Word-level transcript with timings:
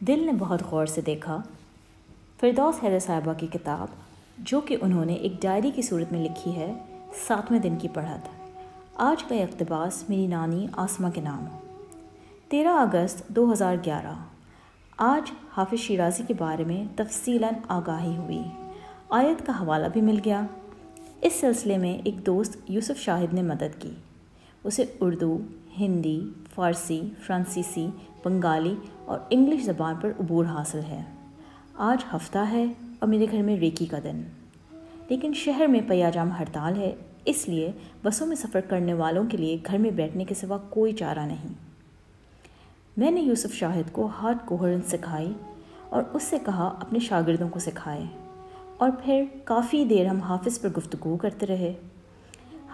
دل 0.00 0.26
نے 0.26 0.32
بہت 0.32 0.62
غور 0.70 0.86
سے 0.86 1.00
دیکھا۔ 1.00 1.42
فردوس 2.40 2.84
حیدر 2.84 2.98
صاحبہ 2.98 3.32
کی 3.32 3.46
کتاب، 3.46 3.86
جو 4.38 4.60
کہ 4.60 4.76
انہوں 4.80 5.04
نے 5.04 5.12
ایک 5.12 5.32
ڈائری 5.42 5.70
کی 5.70 5.82
صورت 5.82 6.12
میں 6.12 6.24
لکھی 6.24 6.56
ہے، 6.56 6.72
ساتویں 7.26 7.60
دن 7.60 7.76
کی 7.76 7.88
پڑھت 7.88 8.28
آج 8.94 9.24
کا 9.24 9.34
اقتباس 9.34 10.08
میری 10.08 10.26
نانی 10.26 10.66
آسمہ 10.72 11.08
کے 11.08 11.20
نام 11.20 11.44
تیرہ 12.48 12.68
اگست 12.68 13.28
دو 13.28 13.52
ہزار 13.52 13.76
گیارہ۔ 13.84 14.14
آج 14.96 15.32
حافظ 15.56 15.80
شیرازی 15.80 16.22
کے 16.28 16.34
بارے 16.34 16.64
میں 16.64 16.84
تفصیلاً 16.96 17.54
آگاہی 17.68 18.16
ہوئی۔ 18.16 18.42
آیت 19.10 19.46
کا 19.46 19.52
حوالہ 19.60 19.86
بھی 19.92 20.00
مل 20.00 20.20
گیا۔ 20.24 20.40
اس 21.22 21.32
سلسلے 21.40 21.78
میں 21.78 21.98
ایک 22.04 22.26
دوست 22.26 22.56
یوسف 22.68 23.00
شاہد 23.00 23.34
نے 23.34 23.42
مدد 23.42 23.80
کی۔ 23.80 23.90
اسے 24.64 24.84
اردو 25.00 25.38
ہندی، 25.80 26.30
فارسی، 26.54 27.10
فرانسیسی، 27.26 27.88
بنگالی 28.24 28.74
اور 29.04 29.18
انگلش 29.30 29.64
زبان 29.64 29.94
پر 30.00 30.12
عبور 30.20 30.44
حاصل 30.44 30.80
ہے۔ 30.88 31.02
آج 31.74 32.04
ہفتہ 32.16 32.38
ہے 32.38 32.64
اور 32.98 33.06
میرے 33.06 33.26
گھر 33.30 33.42
میں 33.42 33.56
ریکی 33.56 33.86
کا 33.86 33.98
دن۔ 34.04 34.22
لیکن 35.08 35.32
شہر 35.34 35.66
میں 35.66 35.80
پیاجام 35.88 36.30
ہڑتال 36.30 36.76
ہے، 36.78 36.94
اس 37.24 37.48
لیے 37.48 37.72
بسوں 38.04 38.26
میں 38.26 38.36
سفر 38.36 38.60
کرنے 38.60 38.94
والوں 38.94 39.24
کے 39.30 39.36
لیے 39.36 39.58
گھر 39.66 39.78
میں 39.78 39.90
بیٹھنے 39.90 40.24
کے 40.24 40.34
سوا 40.34 40.58
کوئی 40.70 40.92
چارہ 40.92 41.18
نہیں۔ 41.18 41.48
میں 42.96 43.10
نے 43.10 43.20
یوسف 43.20 43.54
شاہد 43.54 43.92
کو 43.92 44.06
ہاتھ 44.06 44.38
کوہرن 44.44 44.82
سکھائی 44.82 45.32
اور 45.88 46.02
اس 46.12 46.22
سے 46.22 46.38
کہا 46.46 46.66
اپنے 46.80 46.98
شاگردوں 46.98 47.48
کو 47.48 47.58
سکھائے 47.58 48.04
اور 48.76 48.90
پھر 49.04 49.24
کافی 49.44 49.84
دیر 49.84 50.06
ہم 50.06 50.20
حافظ 50.20 50.60
پر 50.60 50.68
گفتگو 50.68 51.16
کرتے 51.16 51.46
رہے۔ 51.46 51.72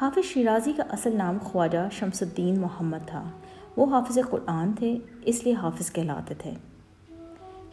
حافظ 0.00 0.24
شیرازی 0.24 0.72
کا 0.72 0.82
اصل 0.90 1.16
نام 1.16 1.38
خواجہ 1.42 1.88
شمس 1.92 2.22
الدین 2.22 2.60
محمد 2.60 2.96
تھا۔ 3.06 3.30
وہ 3.76 3.86
حافظ 3.86 4.18
قرآن 4.30 4.72
تھے، 4.72 4.98
اس 5.22 5.44
لیے 5.44 5.54
حافظ 5.54 5.92
کہلاتے 5.92 6.34
تھے۔ 6.38 6.50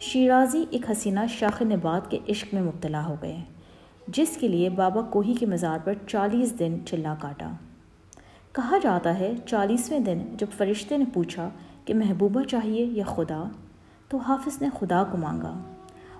شیرازی 0.00 0.64
ایک 0.70 0.90
حسینہ 0.90 1.20
شاخ 1.28 1.62
نبات 1.62 2.10
کے 2.10 2.18
عشق 2.28 2.54
میں 2.54 2.62
مبتلا 2.62 3.06
ہو 3.06 3.16
گئے، 3.22 3.36
جس 4.08 4.36
کے 4.40 4.48
لیے 4.48 4.70
بابا 4.70 5.00
کوہی 5.02 5.34
کے 5.34 5.46
مزار 5.46 5.78
پر 5.84 5.94
چالیس 6.06 6.58
دن 6.58 6.76
چلا 6.86 7.14
کاٹا۔ 7.20 7.52
کہا 8.52 8.78
جاتا 8.82 9.18
ہے 9.18 9.32
چالیسویں 9.46 10.00
دن 10.00 10.18
جب 10.38 10.46
فرشتے 10.56 10.96
نے 10.96 11.04
پوچھا 11.14 11.48
کہ 11.84 11.94
محبوبہ 11.94 12.42
چاہیے 12.42 12.84
یا 12.84 13.04
خدا، 13.04 13.44
تو 14.08 14.18
حافظ 14.18 14.62
نے 14.62 14.68
خدا 14.78 15.04
کو 15.10 15.16
مانگا۔ 15.16 15.54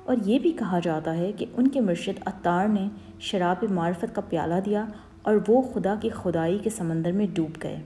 اور 0.04 0.16
یہ 0.24 0.38
بھی 0.38 0.52
کہا 0.52 0.78
جاتا 0.78 1.16
ہے 1.16 1.32
کہ 1.32 1.46
ان 1.56 1.68
کے 1.68 1.80
مرشد 1.80 2.22
اتار 2.26 2.68
نے 2.68 2.88
شراب 3.20 3.64
معرفت 3.70 4.14
کا 4.14 4.20
پیالہ 4.28 4.54
دیا 4.64 4.84
اور 5.24 5.34
وہ 5.48 5.62
خدا 5.74 5.94
کی 6.00 6.08
خدائی 6.08 6.58
کے 6.58 6.70
سمندر 6.70 7.12
میں 7.12 7.26
ڈوب 7.34 7.62
گئے۔ 7.62 7.76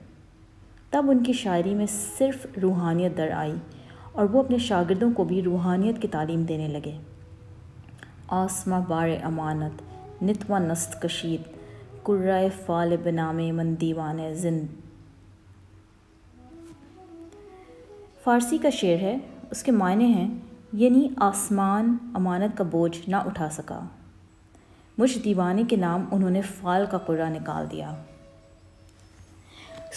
تب 0.89 1.05
ان 1.09 1.23
کی 1.23 1.33
شاعری 1.33 1.75
میں 1.75 1.85
صرف 2.17 2.45
روحانیت 2.61 3.17
در 3.17 3.31
آئی 3.31 3.53
اور 4.11 4.25
وہ 4.31 4.43
اپنے 4.43 4.57
شاگردوں 4.57 5.11
کو 5.13 5.23
بھی 5.23 5.41
روحانیت 5.41 6.01
کی 6.01 6.07
تعلیم 6.07 6.43
دینے 6.43 6.67
لگے۔ 6.67 6.97
آسمہ 8.27 8.75
بار 8.87 9.09
امانت 9.23 9.81
نتوا 10.23 10.59
نست 10.59 11.01
کشید 11.01 11.41
کرائے 12.03 12.49
فال 12.65 12.95
بنام 13.03 13.35
من 13.35 13.75
دیوان 13.81 14.33
زند 14.33 14.65
فارسی 18.23 18.57
کا 18.57 18.69
شعر 18.69 18.97
ہے، 19.01 19.17
اس 19.51 19.63
کے 19.63 19.71
معنی 19.71 20.05
ہیں 20.05 20.29
یعنی 20.73 21.07
آسمان 21.17 21.97
امانت 22.13 22.57
کا 22.57 22.63
بوجھ 22.63 23.09
نہ 23.09 23.15
اٹھا 23.15 23.49
سکا۔ 23.49 23.79
مجھ 24.99 25.17
دیوانے 25.17 25.63
کے 25.67 25.75
نام 25.75 26.05
انہوں 26.11 26.29
نے 26.29 26.41
فال 26.41 26.85
کا 26.91 26.97
قرہ 26.97 27.29
نکال 27.29 27.65
دیا۔ 27.71 27.95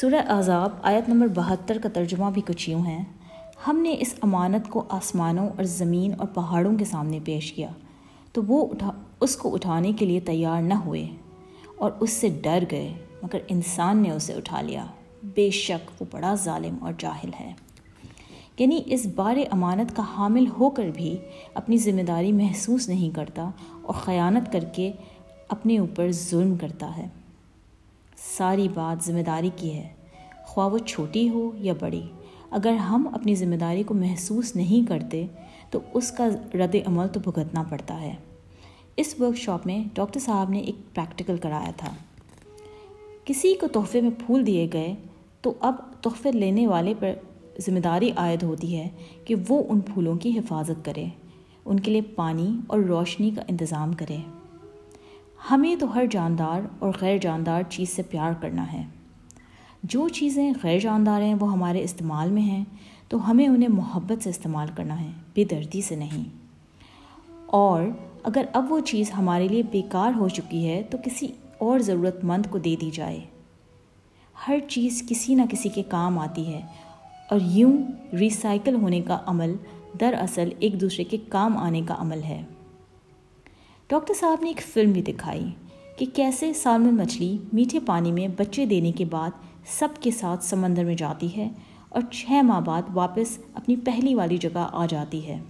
سورہ 0.00 0.14
عذاب 0.28 0.70
آیت 0.83 1.08
نمبر 1.08 1.27
بہتر 1.34 1.78
کا 1.83 1.89
ترجمہ 1.89 2.31
بھی 2.34 2.42
کچھ 2.42 2.70
یوں 2.70 2.86
ہے۔ 2.86 3.05
ہم 3.69 3.77
نے 3.77 3.97
اس 4.00 4.14
امانت 4.23 4.70
کو 4.70 4.84
آسمانوں 4.89 5.48
اور 5.48 5.64
زمین 5.64 6.14
اور 6.19 6.27
پہاڑوں 6.27 6.77
کے 6.77 6.84
سامنے 6.84 7.19
پیش 7.25 7.53
کیا، 7.53 7.69
تو 8.33 8.42
وہ 8.47 8.70
اٹھا، 8.70 8.92
اس 9.20 9.36
کو 9.36 9.55
اٹھانے 9.55 9.92
کے 9.92 10.06
لیے 10.06 10.20
تیار 10.20 10.62
نہ 10.62 10.75
ہوئے 10.75 11.08
اور 11.77 11.91
اس 12.00 12.11
سے 12.11 12.28
ڈر 12.42 12.64
گئے، 12.70 12.95
مگر 13.23 13.39
انسان 13.48 13.96
نے 13.96 14.11
اسے 14.11 14.33
اٹھا 14.33 14.61
لیا۔ 14.61 14.86
بے 15.23 15.51
شک 15.51 16.02
وہ 16.02 16.07
بڑا 16.11 16.35
ظالم 16.35 16.77
اور 16.80 16.92
جاہل 16.98 17.30
ہے۔ 17.41 17.52
یعنی 18.58 18.80
اس 18.86 19.07
بار 19.14 19.36
امانت 19.51 19.96
کا 19.96 20.02
حامل 20.14 20.45
ہو 20.58 20.70
کر 20.70 20.90
بھی 20.95 21.17
اپنی 21.55 21.77
ذمہ 21.77 22.02
داری 22.02 22.33
محسوس 22.33 22.89
نہیں 22.89 23.14
کرتا 23.14 23.51
اور 23.83 23.95
خیانت 23.95 24.52
کر 24.52 24.64
کے 24.73 24.92
اپنے 25.48 25.79
اوپر 25.79 26.11
ظلم 26.11 26.57
کرتا 26.57 26.96
ہے۔ 26.96 27.08
ساری 28.17 28.68
بات 28.74 29.05
ذمہ 29.05 29.23
داری 29.23 29.51
کی 29.57 29.74
ہے۔ 29.74 29.89
خواہ 30.45 30.68
وہ 30.68 30.79
چھوٹی 30.79 31.29
ہو 31.29 31.51
یا 31.58 31.73
بڑی، 31.80 32.02
اگر 32.51 32.73
ہم 32.73 33.08
اپنی 33.12 33.35
ذمہ 33.35 33.57
داری 33.57 33.83
کو 33.83 33.95
محسوس 33.95 34.57
نہیں 34.57 34.89
کرتے 34.89 35.27
تو 35.70 35.79
اس 35.95 36.11
کا 36.11 36.29
رد 36.55 36.77
عمل 36.86 37.08
تو 37.08 37.20
بھگتنا 37.20 37.62
پڑتا 37.62 38.01
ہے۔ 38.01 38.14
اس 38.96 39.14
ورک 39.20 39.36
شاپ 39.36 39.67
میں 39.67 39.85
ڈاکٹر 39.95 40.20
صاحب 40.20 40.51
نے 40.51 40.58
ایک 40.58 40.95
پریکٹیکل 40.95 41.36
کرایا 41.36 41.70
تھا۔ 41.77 41.89
کسی 43.24 43.55
کو 43.55 43.67
تحفے 43.67 44.01
میں 44.01 44.11
پھول 44.27 44.46
دیے 44.46 44.68
گئے 44.73 44.95
تو 45.41 45.55
اب 45.61 45.74
تحفے 46.01 46.33
لینے 46.33 46.67
والے 46.67 46.95
پر 46.98 47.14
ذمہ 47.61 47.79
داری 47.79 48.11
عائد 48.17 48.42
ہوتی 48.42 48.77
ہے 48.77 48.89
کہ 49.24 49.35
وہ 49.48 49.63
ان 49.68 49.80
پھولوں 49.80 50.17
کی 50.17 50.39
حفاظت 50.39 50.85
کرے، 50.85 51.05
ان 51.64 51.80
کے 51.80 51.90
لیے 51.90 52.01
پانی 52.01 52.61
اور 52.67 52.79
روشنی 52.79 53.30
کا 53.30 53.42
انتظام 53.48 53.92
کرے۔ 53.92 54.17
ہمیں 55.51 55.77
تو 55.77 55.95
ہر 55.95 56.05
جاندار 56.11 56.61
اور 56.79 56.92
غیر 57.01 57.18
جاندار 57.18 57.62
چیز 57.68 57.89
سے 57.89 58.02
پیار 58.02 58.33
کرنا 58.41 58.73
ہے۔ 58.73 58.85
جو 59.83 60.08
چیزیں 60.08 60.52
غیر 60.62 60.79
جاندار 60.79 61.23
ہیں 61.23 61.35
وہ 61.35 61.52
ہمارے 61.52 61.83
استعمال 61.83 62.30
میں 62.30 62.42
ہیں، 62.42 62.64
تو 63.08 63.30
ہمیں 63.30 63.48
انہیں 63.48 63.68
محبت 63.68 64.23
سے 64.23 64.30
استعمال 64.30 64.68
کرنا 64.77 65.01
ہے، 65.01 65.11
بے 65.35 65.45
دردی 65.45 65.80
سے 65.80 65.96
نہیں۔ 65.96 66.24
اور 67.46 67.83
اگر 68.23 68.45
اب 68.52 68.73
وہ 68.73 68.80
چیز 68.80 69.11
ہمارے 69.18 69.48
لیے 69.48 69.62
بیکار 69.62 70.12
ہو 70.17 70.29
چکی 70.29 70.68
ہے، 70.68 70.83
تو 70.91 70.98
کسی 71.05 71.29
اور 71.58 71.79
ضرورت 71.79 72.24
مند 72.24 72.46
کو 72.51 72.58
دے 72.58 72.77
دی 72.80 72.91
جائے۔ 72.91 73.20
ہر 74.48 74.58
چیز 74.68 75.05
کسی 75.08 75.35
نہ 75.35 75.42
کسی 75.51 75.68
کے 75.68 75.83
کام 75.83 76.18
آتی 76.18 76.55
ہے 76.55 76.61
اور 77.33 77.41
یوں 77.45 77.79
ریسائکل 78.13 78.75
ہونے 78.75 79.01
کا 79.01 79.19
عمل 79.27 79.55
دراصل 80.01 80.48
ایک 80.59 80.81
دوسرے 80.81 81.05
کے 81.05 81.17
کام 81.29 81.57
آنے 81.57 81.83
کا 81.87 81.95
عمل 81.98 82.23
ہے۔ 82.23 82.43
ڈاکٹر 83.89 84.15
صاحب 84.15 84.43
نے 84.43 84.48
ایک 84.48 84.61
فلم 84.61 84.93
بھی 84.93 85.03
دکھائی 85.03 85.45
کہ 85.97 86.07
کیسے 86.15 86.53
سالمن 86.53 86.95
مچھلی 86.95 87.39
میٹھے 87.53 87.81
پانی 87.81 88.13
میں 88.13 88.29
بچے 88.29 88.67
دینے 88.67 88.92
کے 88.92 89.05
بعد 89.05 89.31
سب 89.67 89.89
کے 90.01 90.11
ساتھ 90.11 90.45
سمندر 90.45 90.85
میں 90.85 90.95
جاتی 90.95 91.37
ہے 91.37 91.51
اور 91.89 92.03
چھ 92.13 92.31
ماہ 92.42 92.61
بعد 92.61 92.83
واپس 92.95 93.39
اپنی 93.55 93.77
پہلی 93.77 94.15
والی 94.15 94.37
جگہ 94.37 94.69
آ 94.73 94.87
جاتی 94.87 95.29
ہے۔ 95.29 95.41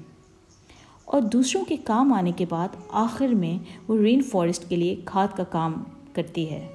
اور 1.05 1.21
دوسروں 1.21 1.65
کے 1.65 1.77
کام 1.85 2.13
آنے 2.13 2.33
کے 2.37 2.45
بعد 2.49 2.69
آخر 2.91 3.29
میں 3.29 3.65
وہ 3.89 3.97
رین 3.97 4.23
فارسٹ 4.23 4.69
کے 4.69 4.77
لیے 4.77 4.97
کھاد 5.05 5.29
کا 5.37 5.45
کام 5.45 5.85
کرتی 6.13 6.51
ہے۔ 6.51 6.69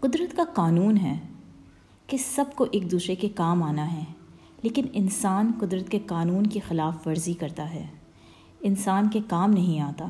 قدرت 0.00 0.36
کا 0.36 0.42
قانون 0.54 0.96
ہے۔ 0.96 1.37
کہ 2.08 2.16
سب 2.16 2.44
کو 2.54 2.66
ایک 2.70 2.90
دوسرے 2.90 3.14
کے 3.14 3.28
کام 3.28 3.62
آنا 3.62 3.92
ہے، 3.92 4.04
لیکن 4.62 4.86
انسان 4.92 5.52
قدرت 5.60 5.88
کے 5.88 5.98
قانون 6.06 6.46
کی 6.46 6.60
خلاف 6.60 7.06
ورزی 7.06 7.32
کرتا 7.32 7.74
ہے۔ 7.74 7.86
انسان 8.60 9.10
کے 9.10 9.20
کام 9.28 9.50
نہیں 9.50 9.80
آتا۔ 9.80 10.06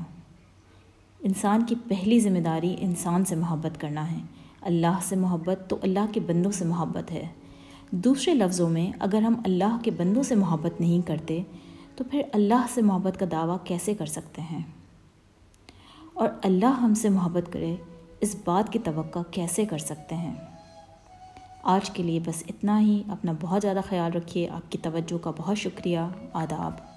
انسان 1.20 1.66
کی 1.66 1.74
پہلی 1.88 2.20
ذمہ 2.20 2.38
داری 2.38 2.76
انسان 2.78 3.24
سے 3.24 3.34
محبت 3.34 3.80
کرنا 3.80 4.10
ہے۔ 4.10 4.18
اللہ 4.60 4.98
سے 5.02 5.16
محبت 5.16 5.70
تو 5.70 5.76
اللہ 5.82 6.12
کے 6.12 6.20
بندوں 6.20 6.50
سے 6.50 6.64
محبت 6.64 7.10
ہے۔ 7.10 7.28
دوسرے 7.90 8.34
لفظوں 8.34 8.70
میں، 8.70 8.92
اگر 8.98 9.22
ہم 9.22 9.34
اللہ 9.44 9.78
کے 9.82 9.90
بندوں 9.90 10.22
سے 10.22 10.34
محبت 10.34 10.80
نہیں 10.80 11.06
کرتے، 11.06 11.42
تو 11.96 12.04
پھر 12.04 12.22
اللہ 12.32 12.66
سے 12.74 12.82
محبت 12.82 13.20
کا 13.20 13.26
دعویٰ 13.30 13.56
کیسے 13.64 13.94
کر 13.94 14.06
سکتے 14.06 14.42
ہیں؟ 14.42 14.62
اور 16.14 16.28
اللہ 16.42 16.66
ہم 16.66 16.94
سے 16.94 17.08
محبت 17.08 17.52
کرے، 17.52 17.76
اس 18.20 18.36
بات 18.44 18.72
کی 18.72 18.78
توقع 18.78 19.18
کیسے 19.30 19.64
کر 19.64 19.78
سکتے 19.78 20.14
ہیں؟ 20.14 20.34
آج 21.62 21.90
کے 21.90 22.02
لیے 22.02 22.20
بس 22.20 22.42
اتنا 22.48 22.80
ہی، 22.80 23.02
اپنا 23.08 23.32
بہت 23.40 23.62
زیادہ 23.62 23.80
خیال 23.88 24.12
رکھیے، 24.12 24.48
آپ 24.48 24.72
کی 24.72 24.78
توجہ 24.78 25.18
کا 25.18 25.30
بہت 25.38 25.58
شکریہ، 25.58 25.98
آداب۔ 26.32 26.87